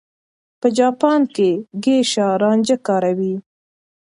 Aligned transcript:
په 0.59 0.67
جاپان 0.77 1.19
کې 1.35 1.49
ګېشا 1.83 2.27
رانجه 2.41 2.77
کاروي. 2.87 3.35